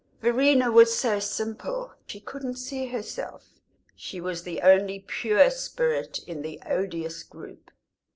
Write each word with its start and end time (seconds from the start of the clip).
Verena 0.19 0.71
was 0.71 0.97
so 0.97 1.19
simple, 1.19 1.93
she 2.07 2.19
couldn't 2.19 2.55
see 2.55 2.87
herself; 2.87 3.59
she 3.95 4.19
was 4.19 4.41
the 4.41 4.59
only 4.61 4.97
pure 5.07 5.51
spirit 5.51 6.17
in 6.25 6.41
the 6.41 6.59
odious 6.65 7.21
group. 7.21 7.69